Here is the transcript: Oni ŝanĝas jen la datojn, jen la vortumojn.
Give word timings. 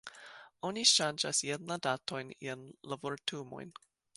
Oni 0.69 0.85
ŝanĝas 0.91 1.43
jen 1.49 1.69
la 1.73 1.77
datojn, 1.89 2.35
jen 2.47 2.67
la 2.93 2.99
vortumojn. 3.05 3.79